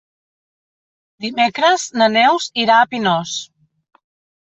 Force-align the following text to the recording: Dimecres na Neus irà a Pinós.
Dimecres 1.25 1.83
na 2.03 2.07
Neus 2.13 2.47
irà 2.63 2.79
a 2.79 2.87
Pinós. 2.95 3.35